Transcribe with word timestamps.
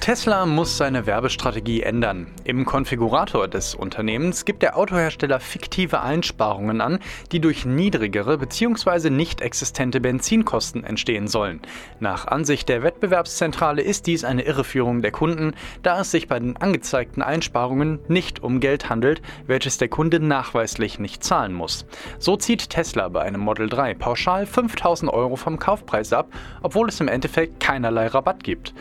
Tesla 0.00 0.46
muss 0.46 0.78
seine 0.78 1.04
Werbestrategie 1.04 1.82
ändern. 1.82 2.28
Im 2.44 2.64
Konfigurator 2.64 3.48
des 3.48 3.74
Unternehmens 3.74 4.46
gibt 4.46 4.62
der 4.62 4.78
Autohersteller 4.78 5.40
fiktive 5.40 6.00
Einsparungen 6.00 6.80
an, 6.80 7.00
die 7.32 7.40
durch 7.40 7.66
niedrigere 7.66 8.38
bzw. 8.38 9.10
nicht 9.10 9.42
existente 9.42 10.00
Benzinkosten 10.00 10.84
entstehen 10.84 11.28
sollen. 11.28 11.60
Nach 12.00 12.26
Ansicht 12.26 12.70
der 12.70 12.82
Wettbewerbszentrale 12.82 13.82
ist 13.82 14.06
dies 14.06 14.24
eine 14.24 14.42
Irreführung 14.42 15.02
der 15.02 15.12
Kunden, 15.12 15.52
da 15.82 16.00
es 16.00 16.10
sich 16.10 16.28
bei 16.28 16.40
den 16.40 16.56
angezeigten 16.56 17.20
Einsparungen 17.20 17.98
nicht 18.08 18.42
um 18.42 18.60
Geld 18.60 18.88
handelt, 18.88 19.20
welches 19.46 19.76
der 19.76 19.88
Kunde 19.88 20.18
nachweislich 20.18 20.98
nicht 20.98 21.22
zahlen 21.22 21.52
muss. 21.52 21.84
So 22.18 22.38
zieht 22.38 22.70
Tesla 22.70 23.10
bei 23.10 23.20
einem 23.20 23.42
Model 23.42 23.68
3 23.68 23.92
pauschal 23.94 24.46
5000 24.46 25.12
Euro 25.12 25.36
vom 25.36 25.58
Kaufpreis 25.58 26.14
ab, 26.14 26.32
obwohl 26.62 26.88
es 26.88 27.00
im 27.00 27.08
Endeffekt 27.08 27.60
keinerlei 27.60 28.06
Rabatt 28.06 28.42
gibt. 28.42 28.72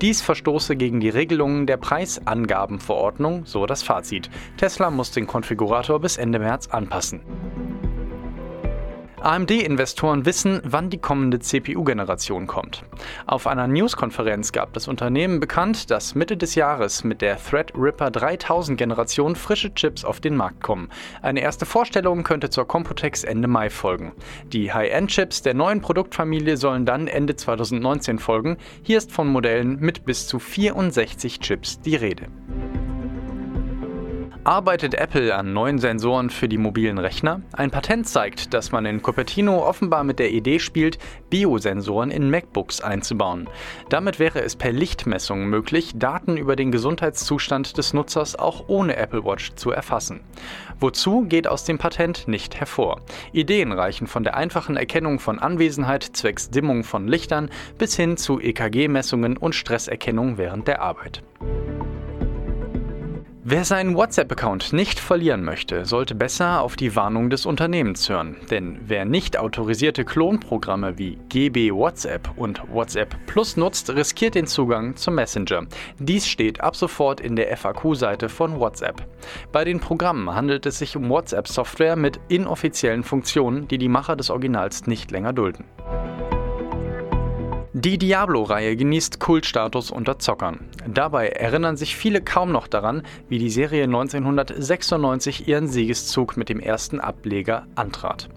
Dies 0.00 0.22
verstoße 0.22 0.76
gegen 0.76 1.00
die 1.00 1.08
Regelungen 1.08 1.66
der 1.66 1.76
Preisangabenverordnung, 1.76 3.46
so 3.46 3.66
das 3.66 3.82
Fazit. 3.82 4.30
Tesla 4.56 4.90
muss 4.90 5.10
den 5.10 5.26
Konfigurator 5.26 6.00
bis 6.00 6.16
Ende 6.16 6.38
März 6.38 6.68
anpassen. 6.68 7.20
AMD-Investoren 9.20 10.24
wissen, 10.24 10.60
wann 10.64 10.90
die 10.90 10.98
kommende 10.98 11.38
CPU-Generation 11.38 12.46
kommt. 12.46 12.84
Auf 13.26 13.46
einer 13.46 13.66
News-Konferenz 13.66 14.52
gab 14.52 14.72
das 14.72 14.88
Unternehmen 14.88 15.40
bekannt, 15.40 15.90
dass 15.90 16.14
Mitte 16.14 16.36
des 16.36 16.54
Jahres 16.54 17.04
mit 17.04 17.20
der 17.20 17.36
Threadripper 17.36 18.08
3000-Generation 18.08 19.36
frische 19.36 19.74
Chips 19.74 20.04
auf 20.04 20.20
den 20.20 20.36
Markt 20.36 20.62
kommen. 20.62 20.88
Eine 21.22 21.40
erste 21.40 21.66
Vorstellung 21.66 22.22
könnte 22.22 22.50
zur 22.50 22.66
Computex 22.66 23.24
Ende 23.24 23.48
Mai 23.48 23.70
folgen. 23.70 24.12
Die 24.52 24.72
High-End-Chips 24.72 25.42
der 25.42 25.54
neuen 25.54 25.80
Produktfamilie 25.80 26.56
sollen 26.56 26.86
dann 26.86 27.08
Ende 27.08 27.36
2019 27.36 28.18
folgen. 28.18 28.56
Hier 28.82 28.98
ist 28.98 29.12
von 29.12 29.28
Modellen 29.28 29.78
mit 29.80 30.04
bis 30.04 30.26
zu 30.26 30.38
64 30.38 31.40
Chips 31.40 31.80
die 31.80 31.96
Rede. 31.96 32.26
Arbeitet 34.48 34.94
Apple 34.94 35.34
an 35.34 35.52
neuen 35.52 35.78
Sensoren 35.78 36.30
für 36.30 36.48
die 36.48 36.56
mobilen 36.56 36.96
Rechner? 36.96 37.42
Ein 37.52 37.70
Patent 37.70 38.08
zeigt, 38.08 38.54
dass 38.54 38.72
man 38.72 38.86
in 38.86 39.02
Cupertino 39.02 39.62
offenbar 39.62 40.04
mit 40.04 40.18
der 40.18 40.30
Idee 40.30 40.58
spielt, 40.58 40.96
Biosensoren 41.28 42.10
in 42.10 42.30
MacBooks 42.30 42.80
einzubauen. 42.80 43.50
Damit 43.90 44.18
wäre 44.18 44.40
es 44.40 44.56
per 44.56 44.72
Lichtmessung 44.72 45.48
möglich, 45.48 45.92
Daten 45.96 46.38
über 46.38 46.56
den 46.56 46.72
Gesundheitszustand 46.72 47.76
des 47.76 47.92
Nutzers 47.92 48.36
auch 48.36 48.64
ohne 48.68 48.96
Apple 48.96 49.22
Watch 49.22 49.52
zu 49.56 49.70
erfassen. 49.70 50.20
Wozu 50.80 51.26
geht 51.26 51.46
aus 51.46 51.64
dem 51.64 51.76
Patent 51.76 52.26
nicht 52.26 52.58
hervor. 52.58 53.02
Ideen 53.32 53.72
reichen 53.72 54.06
von 54.06 54.24
der 54.24 54.34
einfachen 54.34 54.78
Erkennung 54.78 55.18
von 55.18 55.38
Anwesenheit 55.38 56.04
zwecks 56.04 56.48
Dimmung 56.48 56.84
von 56.84 57.06
Lichtern 57.06 57.50
bis 57.76 57.96
hin 57.96 58.16
zu 58.16 58.40
EKG-Messungen 58.40 59.36
und 59.36 59.54
Stresserkennung 59.54 60.38
während 60.38 60.68
der 60.68 60.80
Arbeit. 60.80 61.22
Wer 63.50 63.64
seinen 63.64 63.96
WhatsApp-Account 63.96 64.74
nicht 64.74 65.00
verlieren 65.00 65.42
möchte, 65.42 65.86
sollte 65.86 66.14
besser 66.14 66.60
auf 66.60 66.76
die 66.76 66.94
Warnung 66.94 67.30
des 67.30 67.46
Unternehmens 67.46 68.06
hören. 68.10 68.36
Denn 68.50 68.78
wer 68.84 69.06
nicht 69.06 69.38
autorisierte 69.38 70.04
Klonprogramme 70.04 70.98
wie 70.98 71.16
GB 71.30 71.72
WhatsApp 71.72 72.28
und 72.36 72.60
WhatsApp 72.70 73.16
Plus 73.26 73.56
nutzt, 73.56 73.88
riskiert 73.88 74.34
den 74.34 74.46
Zugang 74.46 74.96
zum 74.96 75.14
Messenger. 75.14 75.62
Dies 75.98 76.28
steht 76.28 76.60
ab 76.60 76.76
sofort 76.76 77.22
in 77.22 77.36
der 77.36 77.56
FAQ-Seite 77.56 78.28
von 78.28 78.60
WhatsApp. 78.60 79.06
Bei 79.50 79.64
den 79.64 79.80
Programmen 79.80 80.34
handelt 80.34 80.66
es 80.66 80.78
sich 80.78 80.94
um 80.94 81.08
WhatsApp-Software 81.08 81.96
mit 81.96 82.20
inoffiziellen 82.28 83.02
Funktionen, 83.02 83.66
die 83.66 83.78
die 83.78 83.88
Macher 83.88 84.16
des 84.16 84.28
Originals 84.28 84.86
nicht 84.86 85.10
länger 85.10 85.32
dulden. 85.32 85.64
Die 87.80 87.96
Diablo-Reihe 87.96 88.74
genießt 88.74 89.20
Kultstatus 89.20 89.92
unter 89.92 90.18
Zockern. 90.18 90.68
Dabei 90.88 91.28
erinnern 91.28 91.76
sich 91.76 91.94
viele 91.94 92.20
kaum 92.20 92.50
noch 92.50 92.66
daran, 92.66 93.02
wie 93.28 93.38
die 93.38 93.50
Serie 93.50 93.84
1996 93.84 95.46
ihren 95.46 95.68
Siegeszug 95.68 96.36
mit 96.36 96.48
dem 96.48 96.58
ersten 96.58 96.98
Ableger 96.98 97.68
antrat. 97.76 98.30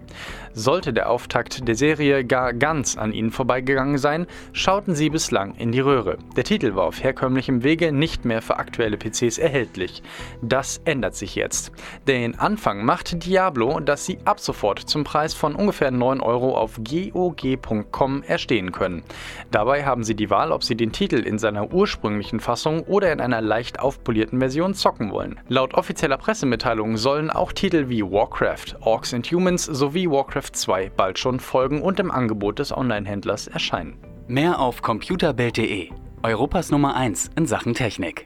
Sollte 0.54 0.92
der 0.92 1.08
Auftakt 1.10 1.66
der 1.66 1.74
Serie 1.74 2.24
gar 2.24 2.52
ganz 2.52 2.96
an 2.96 3.12
ihnen 3.12 3.30
vorbeigegangen 3.30 3.98
sein, 3.98 4.26
schauten 4.52 4.94
sie 4.94 5.10
bislang 5.10 5.54
in 5.54 5.72
die 5.72 5.80
Röhre. 5.80 6.18
Der 6.36 6.44
Titel 6.44 6.74
war 6.74 6.84
auf 6.84 7.02
herkömmlichem 7.02 7.62
Wege 7.62 7.92
nicht 7.92 8.24
mehr 8.24 8.42
für 8.42 8.56
aktuelle 8.56 8.96
PCs 8.96 9.38
erhältlich. 9.38 10.02
Das 10.42 10.80
ändert 10.84 11.14
sich 11.14 11.34
jetzt. 11.34 11.72
Den 12.06 12.38
Anfang 12.38 12.84
macht 12.84 13.24
Diablo, 13.24 13.80
dass 13.80 14.04
sie 14.04 14.18
ab 14.24 14.40
sofort 14.40 14.78
zum 14.78 15.04
Preis 15.04 15.34
von 15.34 15.54
ungefähr 15.54 15.90
9 15.90 16.20
Euro 16.20 16.56
auf 16.56 16.78
GOG.com 16.82 18.22
erstehen 18.22 18.72
können. 18.72 19.02
Dabei 19.50 19.84
haben 19.84 20.04
Sie 20.04 20.14
die 20.14 20.30
Wahl, 20.30 20.52
ob 20.52 20.64
Sie 20.64 20.76
den 20.76 20.92
Titel 20.92 21.16
in 21.16 21.38
seiner 21.38 21.72
ursprünglichen 21.72 22.40
Fassung 22.40 22.80
oder 22.82 23.12
in 23.12 23.20
einer 23.20 23.40
leicht 23.40 23.80
aufpolierten 23.80 24.38
Version 24.38 24.74
zocken 24.74 25.12
wollen. 25.12 25.38
Laut 25.48 25.74
offizieller 25.74 26.18
Pressemitteilung 26.18 26.96
sollen 26.96 27.30
auch 27.30 27.52
Titel 27.52 27.88
wie 27.88 28.02
Warcraft, 28.02 28.76
Orcs 28.80 29.14
and 29.14 29.26
Humans 29.30 29.64
sowie 29.64 30.01
Warcraft 30.10 30.52
2 30.52 30.90
bald 30.90 31.18
schon 31.18 31.40
folgen 31.40 31.80
und 31.80 31.98
im 31.98 32.10
Angebot 32.10 32.58
des 32.58 32.76
Online-Händlers 32.76 33.46
erscheinen. 33.46 33.96
Mehr 34.28 34.60
auf 34.60 34.82
computerbild.de, 34.82 35.88
Europas 36.22 36.70
Nummer 36.70 36.94
1 36.94 37.30
in 37.36 37.46
Sachen 37.46 37.74
Technik. 37.74 38.20